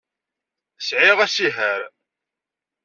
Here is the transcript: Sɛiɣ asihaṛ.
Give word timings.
Sɛiɣ 0.87 1.17
asihaṛ. 1.25 1.81